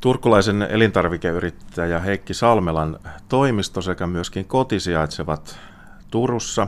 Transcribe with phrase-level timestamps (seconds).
[0.00, 5.58] Turkulaisen elintarvikeyrittäjä Heikki Salmelan toimisto sekä myöskin koti sijaitsevat
[6.10, 6.66] Turussa,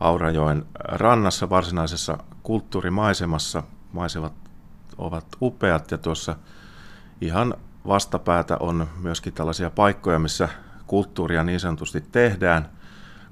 [0.00, 3.62] Aurajoen rannassa varsinaisessa kulttuurimaisemassa.
[3.92, 4.32] Maisemat
[4.98, 6.36] ovat upeat ja tuossa
[7.20, 7.54] ihan
[7.86, 10.48] vastapäätä on myöskin tällaisia paikkoja, missä
[10.86, 12.68] kulttuuria niin sanotusti tehdään.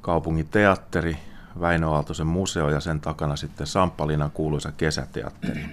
[0.01, 1.19] Kaupungin teatteri,
[1.61, 5.67] Väinö Aaltosen museo ja sen takana sitten Samppalinan kuuluisa kesäteatteri.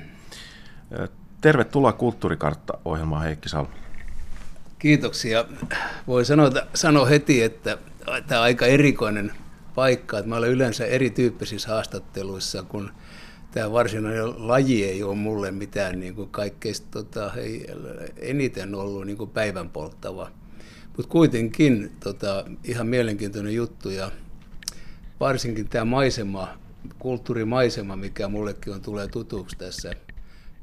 [1.46, 3.74] Tervetuloa Kulttuurikartta-ohjelmaan Heikki Salmi.
[4.80, 5.46] Kiitoksia.
[6.08, 7.78] Voi sanoa, sanoa heti, että
[8.28, 9.32] tämä on aika erikoinen
[9.76, 10.18] paikka.
[10.20, 12.92] Että mä olen yleensä erityyppisissä haastatteluissa, kun
[13.52, 17.68] tämä varsinainen laji ei ole mulle mitään niin kuin kaikkein tota, ei,
[18.18, 20.32] eniten ollut niin kuin päivän polttava.
[20.98, 24.12] Mutta kuitenkin tota, ihan mielenkiintoinen juttu ja
[25.20, 26.48] varsinkin tämä maisema,
[27.00, 29.92] kulttuurimaisema, mikä mullekin on, tulee tutuksi tässä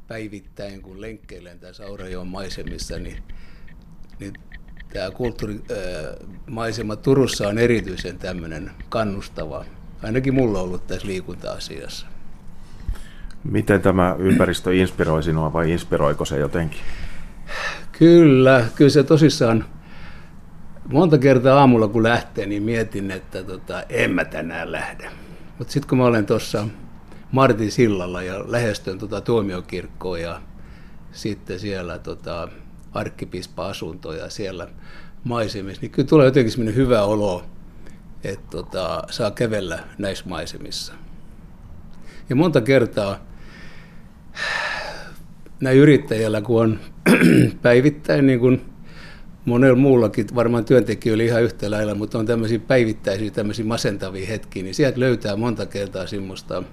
[0.07, 3.23] päivittäin, kun lenkkeilen tässä Aurajoen maisemissa, niin,
[4.19, 4.33] niin
[4.93, 9.65] tämä kulttuurimaisema Turussa on erityisen tämmöinen kannustava.
[10.03, 12.05] Ainakin mulla on ollut tässä liikunta-asiassa.
[13.43, 16.79] Miten tämä ympäristö inspiroi sinua vai inspiroiko se jotenkin?
[17.91, 19.65] Kyllä, kyllä se tosissaan
[20.89, 25.09] monta kertaa aamulla kun lähtee, niin mietin, että tota, en mä tänään lähde.
[25.57, 26.67] Mutta sitten kun mä olen tuossa
[27.33, 30.41] Martin sillalla ja lähestyn tota tuomiokirkkoa ja
[31.11, 32.47] sitten siellä tota,
[32.93, 34.67] arkkipispa-asuntoja siellä
[35.23, 37.45] maisemissa, niin kyllä tulee jotenkin semmoinen hyvä olo,
[38.23, 40.93] että tota, saa kävellä näissä maisemissa.
[42.29, 43.19] Ja monta kertaa
[45.61, 46.79] näin yrittäjällä, kun on
[47.61, 48.61] päivittäin niin kuin
[49.45, 54.75] monella muullakin, varmaan työntekijöillä ihan yhtä lailla, mutta on tämmöisiä päivittäisiä, tämmöisiä masentavia hetkiä, niin
[54.75, 56.63] sieltä löytää monta kertaa semmoista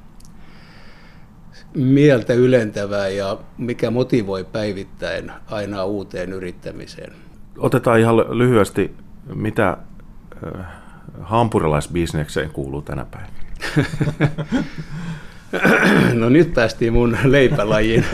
[1.74, 7.12] mieltä ylentävää ja mikä motivoi päivittäin aina uuteen yrittämiseen.
[7.58, 8.94] Otetaan ihan lyhyesti,
[9.34, 9.76] mitä
[11.20, 13.40] hampurilaisbisnekseen kuuluu tänä päivänä?
[16.20, 18.04] no nyt päästiin mun leipälajiin.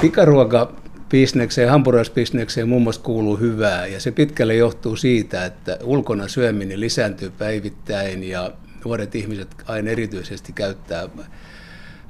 [0.00, 0.72] Pikaruoka
[1.08, 7.30] bisnekseen, hampurilaisbisnekseen muun muassa kuuluu hyvää ja se pitkälle johtuu siitä, että ulkona syöminen lisääntyy
[7.38, 8.50] päivittäin ja
[8.84, 11.08] nuoret ihmiset aina erityisesti käyttää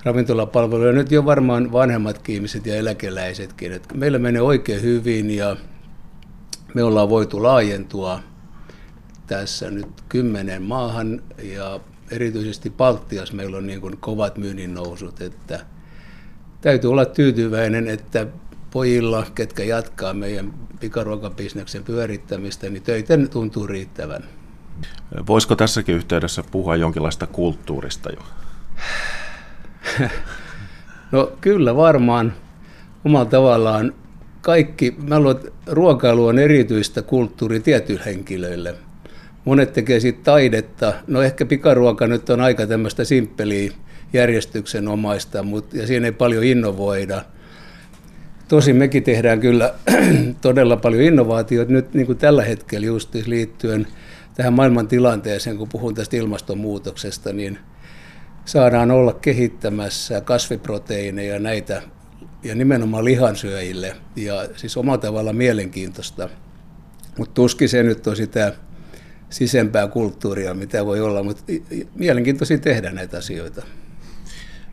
[0.04, 0.92] ravintolapalveluja.
[0.92, 3.72] Nyt jo varmaan vanhemmat ihmiset ja eläkeläisetkin.
[3.72, 5.56] Että meillä menee oikein hyvin ja
[6.74, 8.20] me ollaan voitu laajentua
[9.26, 11.80] tässä nyt kymmenen maahan ja
[12.10, 15.60] erityisesti Baltias meillä on niin kuin kovat myynnin nousut, että
[16.60, 18.26] täytyy olla tyytyväinen, että
[18.70, 24.24] pojilla, ketkä jatkaa meidän pikaruokabisneksen pyörittämistä, niin töitä tuntuu riittävän.
[25.26, 28.22] Voisiko tässäkin yhteydessä puhua jonkinlaista kulttuurista jo?
[31.12, 32.32] no kyllä varmaan
[33.04, 33.94] omalla tavallaan
[34.40, 38.74] kaikki, mä luulen, että ruokailu on erityistä kulttuuri tietyille henkilöille.
[39.44, 40.92] Monet tekee siitä taidetta.
[41.06, 43.72] No ehkä pikaruoka nyt on aika tämmöistä simppeliä
[44.12, 47.22] järjestyksenomaista, mutta, ja siinä ei paljon innovoida.
[48.48, 49.74] Tosin mekin tehdään kyllä
[50.40, 53.86] todella paljon innovaatioita nyt niin kuin tällä hetkellä just liittyen
[54.34, 57.58] tähän maailman tilanteeseen, kun puhun tästä ilmastonmuutoksesta, niin
[58.44, 61.82] saadaan olla kehittämässä kasviproteiineja näitä
[62.42, 66.28] ja nimenomaan lihansyöjille ja siis omalla tavalla mielenkiintoista.
[67.18, 68.52] Mutta tuskin se nyt on sitä
[69.30, 71.42] sisempää kulttuuria, mitä voi olla, mutta
[71.94, 73.62] mielenkiintoisia tehdä näitä asioita.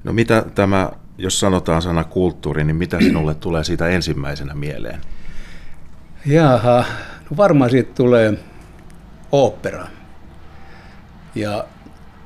[0.03, 5.01] No mitä tämä, jos sanotaan sana kulttuuri, niin mitä sinulle tulee siitä ensimmäisenä mieleen?
[6.25, 6.85] Jaha,
[7.29, 8.38] no varmaan siitä tulee
[9.31, 9.88] opera.
[11.36, 11.66] Ja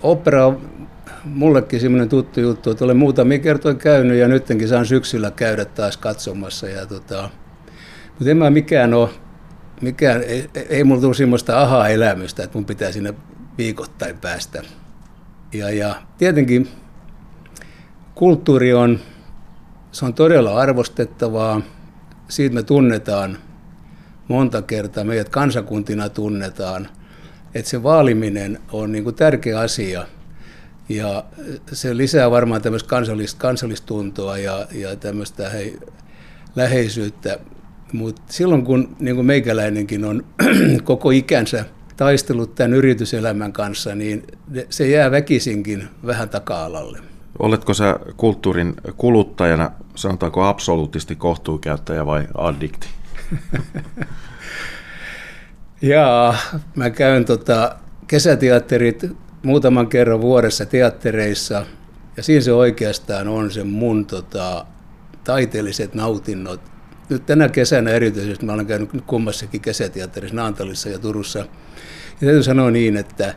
[0.04, 0.90] opera on
[1.24, 5.98] mullekin semmoinen tuttu juttu, että olen muutamia kertoja käynyt ja nytkin saan syksyllä käydä taas
[5.98, 6.68] katsomassa.
[6.68, 7.30] Ja tota,
[8.10, 9.10] mutta en mä mikään ole,
[9.82, 13.14] mikään, ei, ei mulla tule semmoista aha-elämystä, että mun pitää sinne
[13.58, 14.62] viikoittain päästä.
[15.54, 16.70] Ja, ja tietenkin
[18.16, 19.00] kulttuuri on,
[19.92, 21.62] se on todella arvostettavaa.
[22.30, 23.38] Siitä me tunnetaan
[24.28, 26.88] monta kertaa, meidät kansakuntina tunnetaan,
[27.56, 30.06] että se vaaliminen on niin kuin tärkeä asia.
[30.90, 31.24] Ja
[31.72, 35.80] se lisää varmaan tämmöistä kansallista, kansallistuntoa ja, ja tämmöistä hei,
[36.56, 37.40] läheisyyttä.
[37.94, 40.26] Mutta silloin kun niin kuin meikäläinenkin on
[40.84, 41.66] koko ikänsä
[41.98, 44.24] taistellut tämän yrityselämän kanssa, niin
[44.70, 47.00] se jää väkisinkin vähän taka-alalle.
[47.40, 52.88] Oletko sä kulttuurin kuluttajana, sanotaanko absoluutisti kohtuukäyttäjä vai addikti?
[55.86, 56.36] Jaa,
[56.76, 57.76] mä käyn tota
[58.08, 59.06] kesäteatterit
[59.44, 61.66] muutaman kerran vuodessa teattereissa,
[62.18, 64.66] ja siinä se oikeastaan on se mun tota,
[65.24, 66.62] taiteelliset nautinnot
[67.10, 71.46] nyt tänä kesänä erityisesti, mä olen käynyt kummassakin kesäteatterissa Naantalissa ja Turussa, ja
[72.20, 73.34] täytyy sanoa niin, että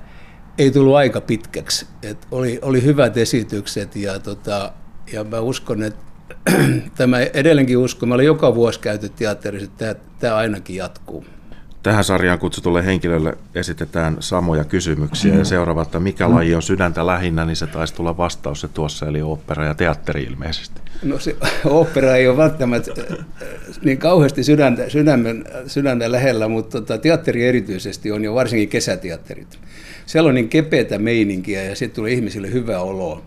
[0.58, 1.86] ei tullut aika pitkäksi.
[2.02, 4.72] Et oli, oli hyvät esitykset ja, tota,
[5.12, 6.04] ja mä uskon, että
[6.96, 11.24] tämä edelleenkin uskon, mä olen joka vuosi käyty teatterissa, että tämä, tämä ainakin jatkuu.
[11.88, 17.44] Tähän sarjaan kutsutulle henkilölle esitetään samoja kysymyksiä ja seuraava, että mikä laji on sydäntä lähinnä,
[17.44, 20.80] niin se taisi tulla vastaus se tuossa, eli opera ja teatteri ilmeisesti.
[21.02, 23.18] No se opera ei ole välttämättä äh,
[23.82, 29.58] niin kauheasti sydäntä, sydämen, sydäntä lähellä, mutta tota, teatteri erityisesti on jo varsinkin kesäteatterit.
[30.06, 33.22] Siellä on niin kepeätä meininkiä ja sitten tulee ihmisille hyvä olo.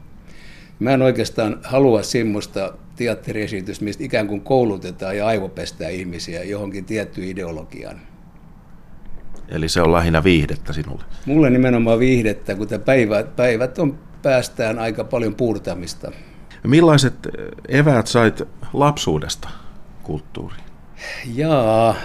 [0.80, 7.28] Mä en oikeastaan halua semmoista teatteriesitystä, mistä ikään kuin koulutetaan ja aivopestää ihmisiä johonkin tiettyyn
[7.28, 8.11] ideologiaan.
[9.52, 11.04] Eli se on lähinnä viihdettä sinulle?
[11.26, 16.12] Mulle nimenomaan viihdettä, kun päivät, päivät on päästään aika paljon puurtamista.
[16.68, 17.14] Millaiset
[17.68, 18.44] eväät sait
[18.74, 19.50] lapsuudesta
[20.04, 20.64] kulttuuriin?
[21.36, 21.96] Jaa,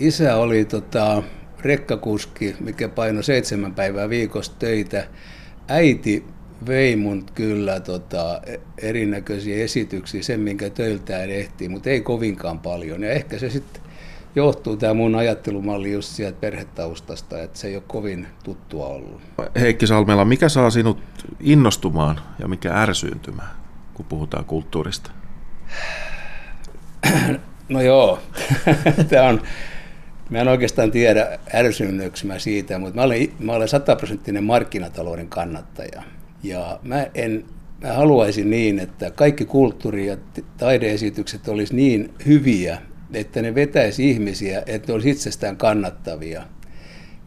[0.00, 1.22] isä oli tota,
[1.60, 5.06] rekkakuski, mikä painoi seitsemän päivää viikossa töitä.
[5.68, 6.24] Äiti
[6.66, 8.42] vei mun kyllä tota,
[8.78, 13.02] erinäköisiä esityksiä, sen minkä töiltään ehti, mutta ei kovinkaan paljon.
[13.02, 13.82] Ja ehkä se sitten
[14.34, 19.20] johtuu tämä mun ajattelumalli just sieltä perhetaustasta, että se ei ole kovin tuttua ollut.
[19.60, 20.98] Heikki Salmela, mikä saa sinut
[21.40, 23.50] innostumaan ja mikä ärsyyntymään,
[23.94, 25.10] kun puhutaan kulttuurista?
[27.68, 28.18] No joo,
[29.10, 29.42] tämä on,
[30.30, 36.02] mä en oikeastaan tiedä ärsynnyksi mä siitä, mutta mä olen, mä olen sataprosenttinen markkinatalouden kannattaja.
[36.42, 37.44] Ja mä en
[37.82, 40.16] mä haluaisin niin, että kaikki kulttuuri- ja
[40.56, 42.78] taideesitykset olisi niin hyviä,
[43.14, 46.42] että ne vetäisi ihmisiä, että ne olisi itsestään kannattavia.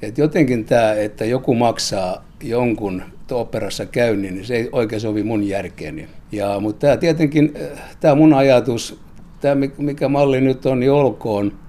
[0.02, 5.48] Et jotenkin tämä, että joku maksaa jonkun operassa käynnin, niin se ei oikein sovi mun
[5.48, 6.08] järkeeni.
[6.32, 7.54] Ja, mutta tämä tietenkin,
[8.00, 9.00] tämä mun ajatus,
[9.42, 11.60] tämä mikä malli nyt on, niin olkoon.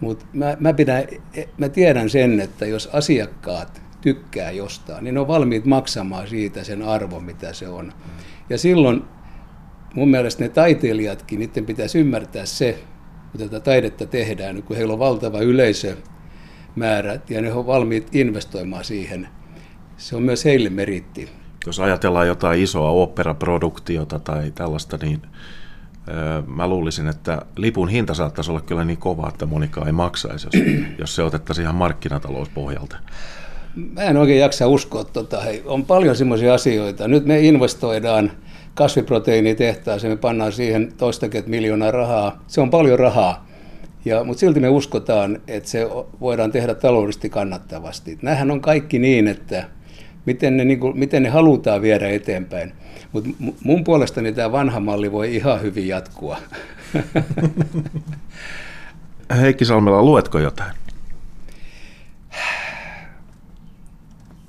[0.00, 1.04] Mutta mä, mä, pidän,
[1.58, 6.82] mä tiedän sen, että jos asiakkaat tykkää jostain, niin ne on valmiit maksamaan siitä sen
[6.82, 7.92] arvon, mitä se on.
[8.50, 9.02] Ja silloin
[9.94, 12.78] mun mielestä ne taiteilijatkin, niiden pitäisi ymmärtää se,
[13.32, 19.28] kun tätä taidetta tehdään, kun heillä on valtava yleisömäärä ja ne on valmiit investoimaan siihen.
[19.96, 21.28] Se on myös heille meritti.
[21.66, 25.22] Jos ajatellaan jotain isoa operaproduktiota tai tällaista, niin
[26.46, 30.64] mä luulisin, että lipun hinta saattaisi olla kyllä niin kova, että monikaan ei maksaisi, jos,
[30.98, 32.96] jos se otettaisiin ihan markkinatalouspohjalta.
[33.74, 37.08] Mä en oikein jaksa uskoa, tota, hei, on paljon semmoisia asioita.
[37.08, 38.32] Nyt me investoidaan
[38.74, 42.44] kasviproteiinitehtaaseen, me pannaan siihen toistakymmentä miljoonaa rahaa.
[42.46, 43.46] Se on paljon rahaa,
[44.04, 45.88] ja, mutta silti me uskotaan, että se
[46.20, 48.18] voidaan tehdä taloudellisesti kannattavasti.
[48.22, 49.64] Nämähän on kaikki niin, että
[50.26, 52.72] miten ne, niin kuin, miten ne halutaan viedä eteenpäin.
[53.12, 53.30] Mutta
[53.64, 56.36] mun puolestani tämä vanha malli voi ihan hyvin jatkua.
[59.40, 60.72] Heikki Salmela, luetko jotain?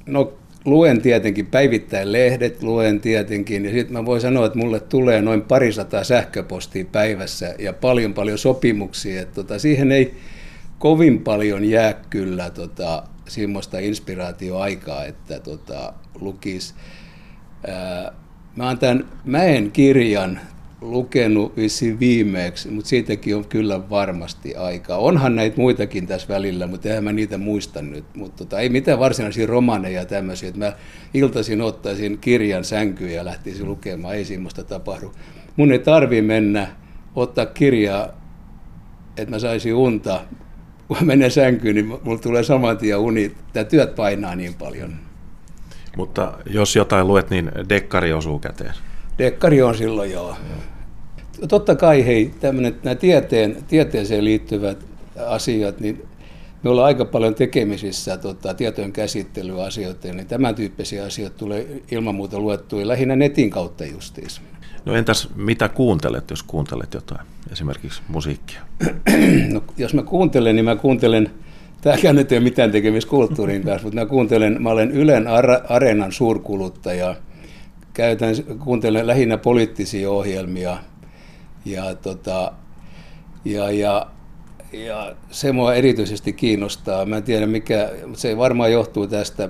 [0.10, 0.34] No
[0.66, 5.42] luen tietenkin päivittäin lehdet, luen tietenkin, ja sitten mä voin sanoa, että mulle tulee noin
[5.42, 10.16] parisataa sähköpostia päivässä ja paljon paljon sopimuksia, että tota, siihen ei
[10.80, 16.74] kovin paljon jää kyllä tota, semmoista inspiraatioaikaa, että tota, lukisi.
[18.56, 20.40] Mä oon tämän Mäen kirjan
[20.82, 24.98] lukenut vissiin viimeeksi, mutta siitäkin on kyllä varmasti aikaa.
[24.98, 28.06] Onhan näitä muitakin tässä välillä, mutta eihän mä niitä muista nyt.
[28.16, 30.74] Mutta tota, ei mitään varsinaisia romaneja tämmöisiä, että mä
[31.14, 34.16] iltaisin ottaisin kirjan sänkyyn ja lähtisin lukemaan.
[34.16, 35.14] Ei semmoista tapahdu.
[35.56, 36.68] Mun ei tarvi mennä
[37.16, 38.08] ottaa kirjaa,
[39.18, 40.22] että mä saisin unta.
[40.88, 43.36] Kun mä menen sänkyyn, niin mulla tulee saman tien uni.
[43.54, 44.94] Tämä työt painaa niin paljon.
[45.98, 48.74] Mutta jos jotain luet, niin dekkari osuu käteen.
[49.20, 50.36] Dekkari on silloin joo.
[51.48, 54.86] Totta kai hei, tämmönen, nämä tieteen, tieteeseen liittyvät
[55.28, 56.02] asiat, niin
[56.64, 62.40] me ollaan aika paljon tekemisissä tota, tietojen käsittelyasioita, niin tämän tyyppisiä asioita tulee ilman muuta
[62.40, 64.42] luettua lähinnä netin kautta justiis.
[64.86, 68.62] No entäs mitä kuuntelet, jos kuuntelet jotain, esimerkiksi musiikkia?
[69.54, 71.32] No, jos mä kuuntelen, niin mä kuuntelen,
[71.82, 75.26] tämäkään nyt ei ole mitään tekemistä kulttuurin kanssa, mutta mä kuuntelen, mä olen Ylen
[75.70, 77.16] Areenan suurkuluttaja–
[78.00, 80.78] käytän, kuuntelen lähinnä poliittisia ohjelmia
[81.66, 82.52] ja, tota,
[83.46, 84.08] ja, ja,
[84.74, 87.06] ja se mua erityisesti kiinnostaa.
[87.06, 89.50] Mä en tiedä mikä, mutta se varmaan johtuu tästä,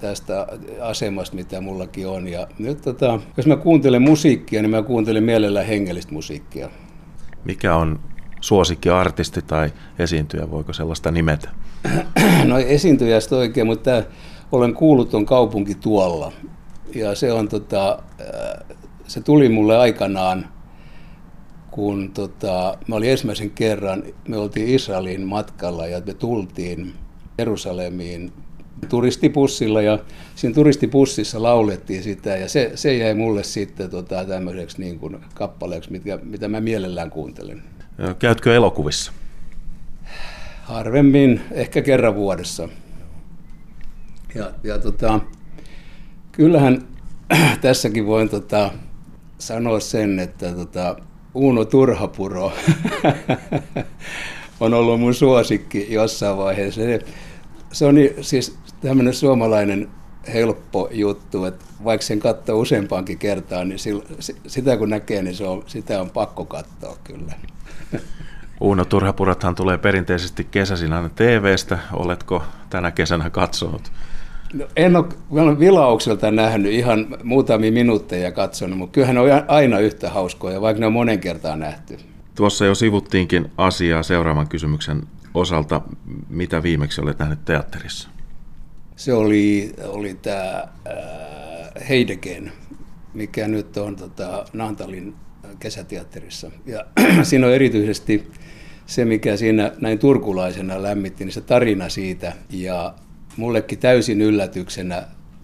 [0.00, 0.46] tästä
[0.80, 2.28] asemasta, mitä mullakin on.
[2.28, 6.70] Ja nyt, tota, jos mä kuuntelen musiikkia, niin mä kuuntelen mielellään hengellistä musiikkia.
[7.44, 8.00] Mikä on
[8.40, 11.50] suosikkiartisti tai esiintyjä, voiko sellaista nimetä?
[12.44, 14.02] No esiintyjästä oikein, mutta
[14.52, 16.32] olen kuullut on kaupunki tuolla
[16.94, 18.02] ja se, on, tota,
[19.06, 20.48] se tuli mulle aikanaan,
[21.70, 26.94] kun tota, mä olin ensimmäisen kerran, me oltiin Israelin matkalla ja me tultiin
[27.38, 28.32] Jerusalemiin
[28.88, 29.98] turistipussilla ja
[30.34, 35.92] siinä turistipussissa laulettiin sitä ja se, se jäi mulle sitten tota, tämmöiseksi niin kuin kappaleeksi,
[35.92, 37.62] mitä, mitä mä mielellään kuuntelen.
[38.18, 39.12] Käytkö elokuvissa?
[40.62, 42.68] Harvemmin, ehkä kerran vuodessa.
[44.34, 45.20] Ja, ja tota,
[46.36, 46.82] kyllähän
[47.60, 48.70] tässäkin voin tota,
[49.38, 50.96] sanoa sen, että tota,
[51.34, 52.52] Uno Turhapuro
[54.60, 56.80] on ollut mun suosikki jossain vaiheessa.
[56.80, 57.00] Se,
[57.72, 59.88] se on niin, siis tämmöinen suomalainen
[60.32, 63.78] helppo juttu, että vaikka sen katsoo useampaankin kertaan, niin
[64.46, 67.32] sitä kun näkee, niin se on, sitä on pakko katsoa kyllä.
[68.60, 71.78] Uuno Turhapurathan tulee perinteisesti kesäisin aina TV-stä.
[71.92, 73.92] Oletko tänä kesänä katsonut?
[74.54, 79.78] No, en ole, olen vilaukselta nähnyt ihan muutamia minuutteja katsonut, mutta kyllähän ne on aina
[79.78, 81.98] yhtä hauskoja, vaikka ne on monen kertaan nähty.
[82.34, 85.02] Tuossa jo sivuttiinkin asiaa seuraavan kysymyksen
[85.34, 85.80] osalta.
[86.28, 88.08] Mitä viimeksi olet nähnyt teatterissa?
[88.96, 90.68] Se oli, oli tämä
[91.88, 92.52] Heidegen,
[93.14, 95.14] mikä nyt on tota, Nantalin
[95.58, 96.50] kesäteatterissa.
[96.66, 96.84] Ja
[97.22, 98.30] siinä on erityisesti
[98.86, 102.32] se, mikä siinä näin turkulaisena lämmitti, niin se tarina siitä.
[102.50, 102.94] Ja
[103.36, 105.02] mullekin täysin yllätyksenä,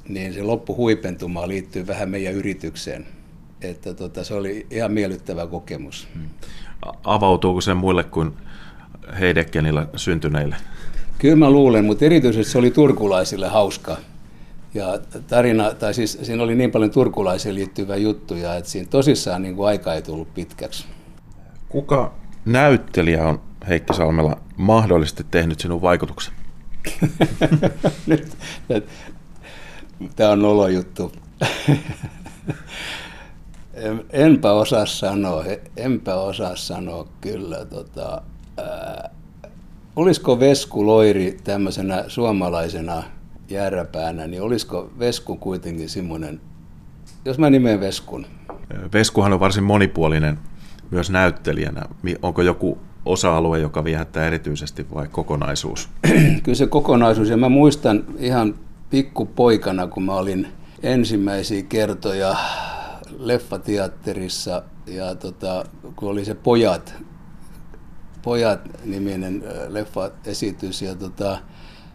[0.09, 3.07] niin se loppuhuipentuma liittyy vähän meidän yritykseen.
[3.61, 6.09] Että tota, se oli ihan miellyttävä kokemus.
[6.15, 6.29] Hmm.
[7.05, 8.33] Avautuuko se muille kuin
[9.21, 10.57] Heidekenillä syntyneille?
[11.19, 13.97] Kyllä mä luulen, mutta erityisesti se oli turkulaisille hauska.
[14.75, 19.57] Ja tarina, tai siis siinä oli niin paljon turkulaisiin liittyviä juttuja, että siinä tosissaan niin
[19.57, 20.85] kuin aika ei tullut pitkäksi.
[21.69, 22.13] Kuka
[22.45, 26.35] näyttelijä on Heikki Salmela mahdollisesti tehnyt sinun vaikutuksen?
[28.07, 28.37] Nyt,
[30.17, 31.12] tämä on nolo juttu.
[34.11, 35.45] enpä osaa sanoa,
[35.77, 37.65] enpä osaa sanoa kyllä.
[37.65, 38.23] Tota,
[38.57, 39.11] ää,
[39.97, 43.03] olisiko Vesku Loiri tämmöisenä suomalaisena
[43.49, 46.41] järräpäänä, niin olisiko Vesku kuitenkin semmoinen,
[47.25, 48.27] jos mä nimeen Veskun.
[48.93, 50.39] Veskuhan on varsin monipuolinen
[50.91, 51.83] myös näyttelijänä.
[52.23, 55.88] Onko joku osa-alue, joka viehättää erityisesti vai kokonaisuus?
[56.42, 57.28] Kyllä se kokonaisuus.
[57.28, 58.54] Ja mä muistan ihan
[58.90, 60.49] pikkupoikana, kun mä olin
[60.82, 62.37] ensimmäisiä kertoja
[63.18, 65.64] leffateatterissa ja tota,
[65.97, 66.94] kun oli se Pojat,
[68.23, 71.38] Pojat-niminen leffaesitys ja tota,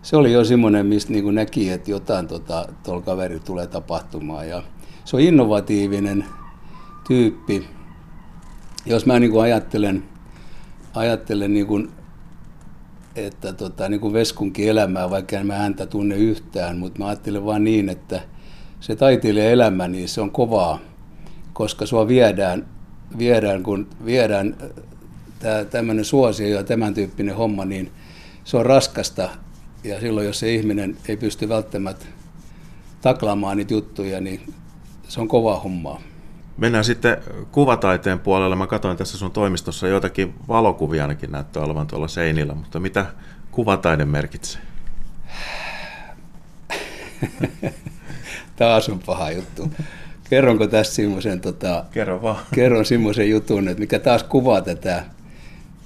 [0.01, 4.63] se oli jo semmoinen, mistä niin näki, että jotain tuolla tota, kaverilla tulee tapahtumaan ja
[5.05, 6.25] se on innovatiivinen
[7.07, 7.67] tyyppi.
[8.85, 10.03] Jos mä niin ajattelen
[10.97, 11.91] ajattelen, niin kuin,
[13.15, 17.45] että tota, niin kuin Veskunkin elämää, vaikka en mä häntä tunne yhtään, mutta mä ajattelen
[17.45, 18.21] vaan niin, että
[18.79, 20.79] se taiteilijan elämä, niin se on kovaa,
[21.53, 22.67] koska sua viedään,
[23.17, 24.55] viedään kun viedään
[25.39, 27.91] tämä tämmöinen suosio ja tämän tyyppinen homma, niin
[28.43, 29.29] se on raskasta.
[29.83, 32.05] Ja silloin, jos se ihminen ei pysty välttämättä
[33.01, 34.53] taklaamaan niitä juttuja, niin
[35.07, 36.01] se on kova hommaa.
[36.57, 37.17] Mennään sitten
[37.51, 38.55] kuvataiteen puolelle.
[38.55, 43.05] Mä katsoin tässä sun toimistossa joitakin valokuvia ainakin näyttää olevan tuolla seinillä, mutta mitä
[43.51, 44.61] kuvataide merkitsee?
[48.55, 49.71] Taas on paha juttu.
[50.29, 52.37] Kerronko tässä semmoisen tota, Kerro vaan.
[52.55, 55.03] kerron semmoisen jutun, että mikä taas kuvaa tätä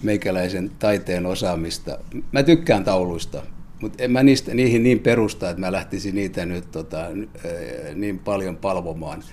[0.03, 1.97] meikäläisen taiteen osaamista.
[2.31, 3.43] Mä tykkään tauluista,
[3.81, 7.07] mutta en mä niistä, niihin niin perusta, että mä lähtisin niitä nyt tota,
[7.95, 9.23] niin paljon palvomaan.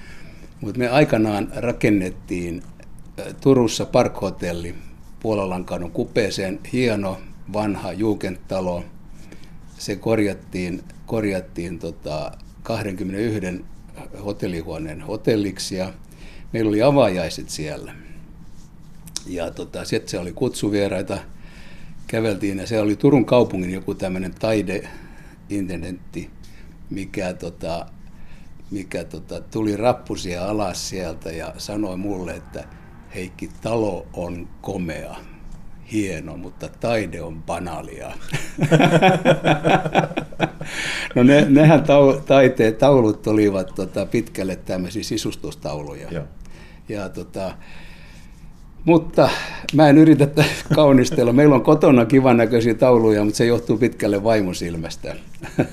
[0.60, 2.62] Mutta me aikanaan rakennettiin
[3.40, 4.74] Turussa Parkhotelli
[5.20, 7.18] Puolalankadun kupeeseen, hieno
[7.52, 8.84] vanha juukenttalo.
[9.78, 13.64] Se korjattiin, korjattiin tota 21
[14.24, 15.92] hotellihuoneen hotelliksi ja
[16.52, 17.94] meillä oli avajaiset siellä.
[19.26, 21.18] Ja tota, sitten se oli kutsuvieraita,
[22.06, 26.30] käveltiin ja se oli Turun kaupungin joku tämmöinen taideintendentti,
[26.90, 27.86] mikä tota,
[28.70, 32.64] mikä tota, tuli rappusia alas sieltä ja sanoi mulle, että
[33.14, 35.16] Heikki, talo on komea,
[35.92, 38.12] hieno, mutta taide on banalia.
[41.14, 46.08] no ne, nehän tau, taiteet, taulut olivat tota, pitkälle tämmöisiä sisustustauluja.
[46.10, 46.22] Ja,
[46.88, 47.52] ja tota,
[48.84, 49.28] mutta
[49.74, 50.28] mä en yritä
[50.74, 51.32] kaunistella.
[51.32, 55.08] Meillä on kotona kivan näköisiä tauluja, mutta se johtuu pitkälle vaimon silmästä.
[55.08, 55.14] Ja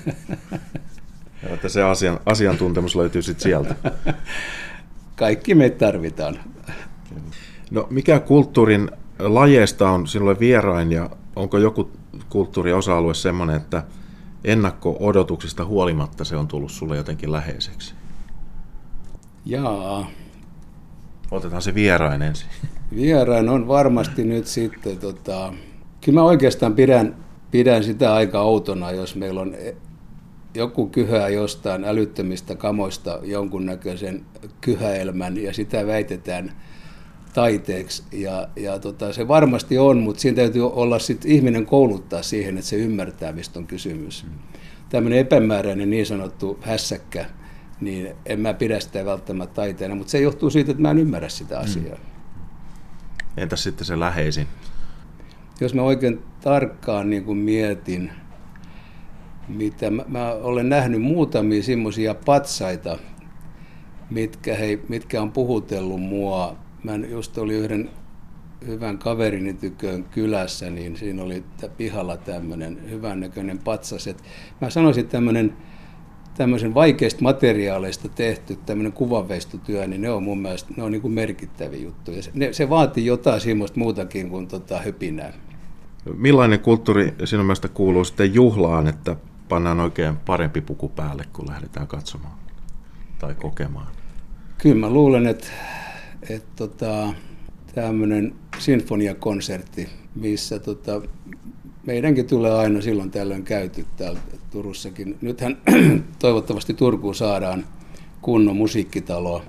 [1.56, 3.74] että se asian, asiantuntemus löytyy sitten sieltä.
[5.16, 6.38] Kaikki me tarvitaan.
[7.70, 11.90] No mikä kulttuurin lajeista on sinulle vierain ja onko joku
[12.28, 13.82] kulttuuriosa-alue sellainen, että
[14.44, 17.94] ennakko-odotuksista huolimatta se on tullut sulle jotenkin läheiseksi?
[19.44, 20.10] Jaa.
[21.30, 22.48] Otetaan se vierain ensin.
[22.96, 25.52] Vieraan on varmasti nyt sitten, tota,
[26.04, 27.16] kyllä mä oikeastaan pidän,
[27.50, 29.54] pidän sitä aika outona, jos meillä on
[30.56, 34.24] joku kyhää jostain älyttömistä kamoista jonkunnäköisen
[34.60, 36.52] kyhäelmän ja sitä väitetään
[37.34, 38.02] taiteeksi.
[38.12, 42.68] Ja, ja tota, se varmasti on, mutta siinä täytyy olla sit ihminen kouluttaa siihen, että
[42.68, 44.24] se ymmärtää, mistä on kysymys.
[44.24, 44.30] Mm.
[44.88, 47.26] Tämmöinen epämääräinen niin sanottu hässäkkä,
[47.80, 51.28] niin en mä pidä sitä välttämättä taiteena, mutta se johtuu siitä, että mä en ymmärrä
[51.28, 51.60] sitä mm.
[51.60, 51.96] asiaa.
[51.96, 52.16] Mm.
[53.36, 54.46] Entäs sitten se läheisin?
[55.60, 58.10] Jos mä oikein tarkkaan niin kuin mietin,
[59.48, 62.98] mitä mä, mä olen nähnyt muutamia semmoisia patsaita,
[64.10, 66.56] mitkä, hei, mitkä on puhutellut mua.
[66.82, 67.90] Mä just oli yhden
[68.66, 71.44] hyvän kaverini tyköön kylässä, niin siinä oli
[71.76, 74.06] pihalla tämmöinen hyvännäköinen patsas.
[74.06, 74.22] Et
[74.60, 75.56] mä sanoisin, tämmöinen
[76.36, 81.12] tämmöisen vaikeista materiaaleista tehty tämmöinen kuvanveistotyö, niin ne on mun mielestä ne on niin kuin
[81.12, 82.22] merkittäviä juttuja.
[82.22, 85.32] Se, ne, se vaatii jotain semmoista muutakin kuin tota höpinää.
[86.16, 89.16] Millainen kulttuuri sinun mielestä kuuluu sitten juhlaan, että
[89.48, 92.38] pannaan oikein parempi puku päälle, kun lähdetään katsomaan
[93.18, 93.86] tai kokemaan?
[94.58, 95.46] Kyllä mä luulen, että,
[96.30, 97.12] että tota,
[97.74, 101.02] tämmöinen sinfoniakonsertti, missä tota,
[101.86, 105.18] meidänkin tulee aina silloin tällöin käyty täällä Turussakin.
[105.20, 105.56] Nythän
[106.18, 107.64] toivottavasti Turkuun saadaan
[108.22, 109.42] kunnon musiikkitalo,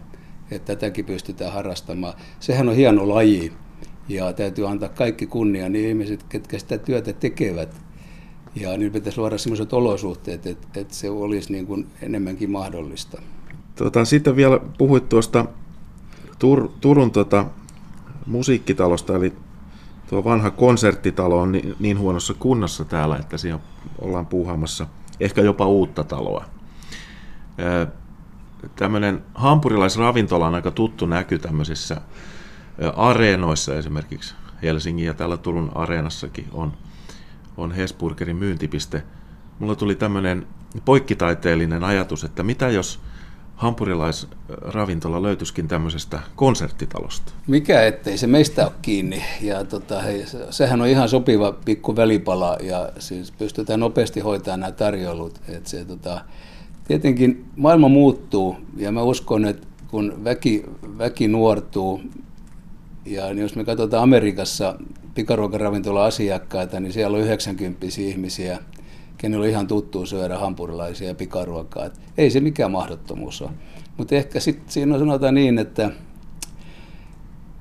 [0.52, 2.14] että tätäkin pystytään harrastamaan.
[2.40, 3.54] Sehän on hieno laji
[4.10, 7.87] ja täytyy antaa kaikki kunnia niin ihmiset, ketkä sitä työtä tekevät.
[8.62, 13.22] Ja nyt pitäisi luoda sellaiset olosuhteet, että, että se olisi niin kuin enemmänkin mahdollista.
[13.76, 15.46] Tota, sitten vielä puhuit tuosta
[16.40, 17.46] Tur, Turun tota,
[18.26, 19.34] musiikkitalosta, eli
[20.10, 23.60] tuo vanha konserttitalo on niin, niin huonossa kunnossa täällä, että siinä
[24.00, 24.88] ollaan puuhaamassa
[25.20, 26.46] ehkä jopa uutta taloa.
[28.76, 32.02] Tämmöinen hampurilaisravintola on aika tuttu näky tämmöisissä
[32.96, 34.36] areenoissa esimerkiksi.
[34.64, 36.74] Helsingin ja täällä Turun areenassakin on,
[37.58, 39.04] on Hesburgerin myyntipiste.
[39.60, 40.48] Mulla tuli tämmöinen
[40.86, 43.00] poikkitaiteellinen ajatus, että mitä jos
[43.56, 47.32] hampurilaisravintola löytyisikin tämmöisestä konserttitalosta.
[47.48, 49.24] Mikä ettei se meistä ole kiinni.
[49.42, 54.72] Ja tota, hei, sehän on ihan sopiva pikku välipala ja siis pystytään nopeasti hoitamaan nämä
[54.72, 55.42] tarjoulut.
[55.48, 56.22] Et se, tota,
[56.88, 60.64] tietenkin maailma muuttuu ja mä uskon, että kun väki,
[60.98, 62.02] väki nuortuu
[63.06, 64.76] ja jos me katsotaan Amerikassa
[65.18, 68.60] pikaruokaravintola-asiakkaita, niin siellä on 90 ihmisiä–
[69.18, 71.86] kenellä on ihan tuttu syödä hampurilaisia ja pikaruokaa.
[71.86, 73.52] Et ei se mikään mahdottomuus ole.
[73.98, 75.92] Mutta ehkä sitten siinä on sanotaan niin, että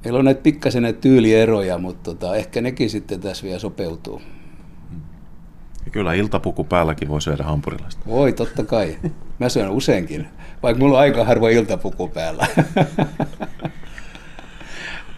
[0.04, 4.22] meillä on näitä pikkasen näitä tyylieroja, mutta tota, ehkä nekin sitten tässä vielä sopeutuu.
[5.84, 8.02] Ja kyllä iltapuku päälläkin voi syödä hampurilaista.
[8.06, 8.98] Voi, totta kai.
[9.38, 10.26] Mä syön useinkin,
[10.62, 12.46] vaikka mulla on aika harvoin iltapuku päällä.